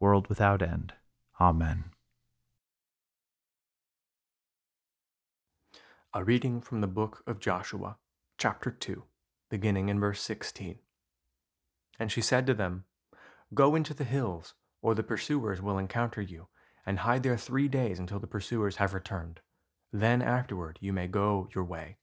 [0.00, 0.92] world without end.
[1.40, 1.84] Amen.
[6.12, 7.96] A reading from the book of Joshua,
[8.38, 9.02] chapter 2,
[9.50, 10.78] beginning in verse 16.
[11.98, 12.84] And she said to them,
[13.54, 16.48] Go into the hills, or the pursuers will encounter you,
[16.84, 19.40] and hide there three days until the pursuers have returned.
[19.92, 21.96] Then afterward you may go your way.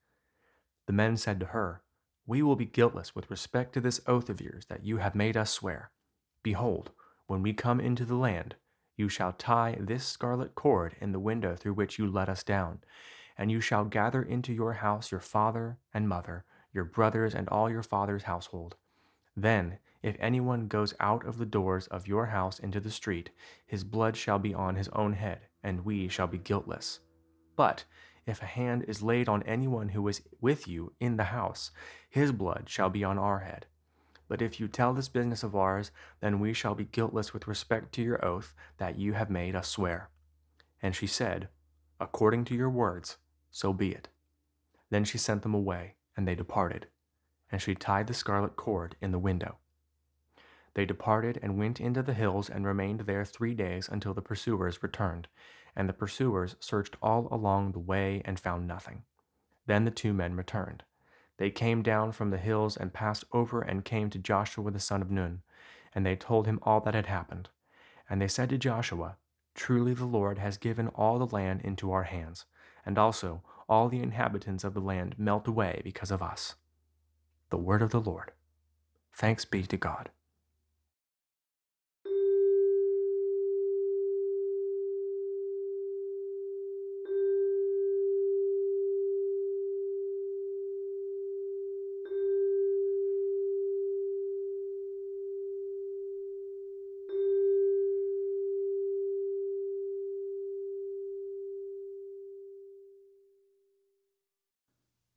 [0.85, 1.81] The men said to her,
[2.25, 5.37] We will be guiltless with respect to this oath of yours that you have made
[5.37, 5.91] us swear.
[6.43, 6.91] Behold,
[7.27, 8.55] when we come into the land,
[8.95, 12.79] you shall tie this scarlet cord in the window through which you let us down,
[13.37, 17.69] and you shall gather into your house your father and mother, your brothers, and all
[17.69, 18.75] your father's household.
[19.35, 23.31] Then, if anyone goes out of the doors of your house into the street,
[23.65, 26.99] his blood shall be on his own head, and we shall be guiltless.
[27.55, 27.85] But
[28.25, 31.71] if a hand is laid on anyone who is with you in the house,
[32.09, 33.65] his blood shall be on our head.
[34.27, 37.93] But if you tell this business of ours, then we shall be guiltless with respect
[37.93, 40.09] to your oath that you have made us swear.
[40.81, 41.49] And she said,
[41.99, 43.17] According to your words,
[43.51, 44.09] so be it.
[44.89, 46.87] Then she sent them away, and they departed.
[47.51, 49.57] And she tied the scarlet cord in the window.
[50.73, 54.81] They departed and went into the hills and remained there three days until the pursuers
[54.81, 55.27] returned.
[55.75, 59.03] And the pursuers searched all along the way and found nothing.
[59.65, 60.83] Then the two men returned.
[61.43, 65.01] They came down from the hills and passed over and came to Joshua the son
[65.01, 65.41] of Nun,
[65.93, 67.49] and they told him all that had happened.
[68.09, 69.17] And they said to Joshua,
[69.53, 72.45] Truly the Lord has given all the land into our hands,
[72.85, 76.55] and also all the inhabitants of the land melt away because of us.
[77.49, 78.31] The word of the Lord.
[79.11, 80.11] Thanks be to God.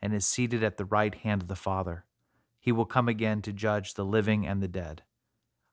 [0.00, 2.04] and is seated at the right hand of the Father.
[2.58, 5.02] He will come again to judge the living and the dead.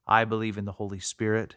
[0.06, 1.56] I believe in the Holy Spirit,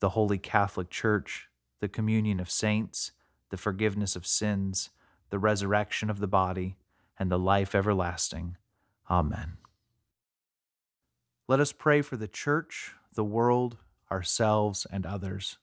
[0.00, 1.48] the Holy Catholic Church,
[1.80, 3.12] the communion of saints,
[3.50, 4.90] the forgiveness of sins,
[5.30, 6.76] the resurrection of the body,
[7.18, 8.56] and the life everlasting.
[9.10, 9.58] Amen.
[11.48, 13.78] Let us pray for the Church, the world,
[14.10, 15.58] ourselves, and others.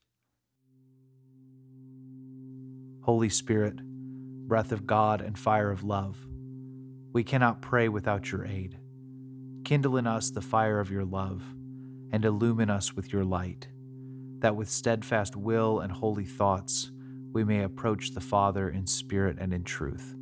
[3.02, 3.78] Holy Spirit,
[4.48, 6.26] breath of God and fire of love,
[7.16, 8.78] we cannot pray without your aid.
[9.64, 11.42] Kindle in us the fire of your love,
[12.12, 13.70] and illumine us with your light,
[14.40, 16.92] that with steadfast will and holy thoughts
[17.32, 20.14] we may approach the Father in spirit and in truth.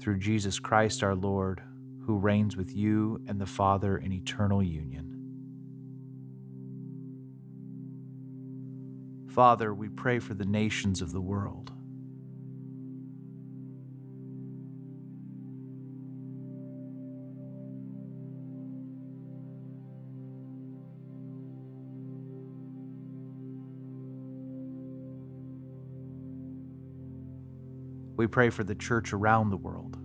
[0.00, 1.60] Through Jesus Christ our Lord,
[2.06, 5.18] who reigns with you and the Father in eternal union.
[9.28, 11.72] Father, we pray for the nations of the world.
[28.22, 29.98] We pray for the church around the world.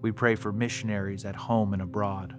[0.00, 2.34] We pray for missionaries at home and abroad.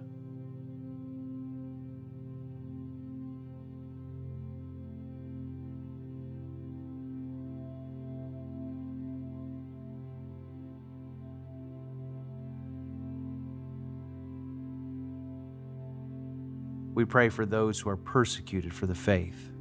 [16.98, 19.52] We pray for those who are persecuted for the faith.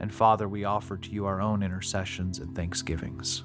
[0.00, 3.44] And Father, we offer to you our own intercessions and thanksgivings.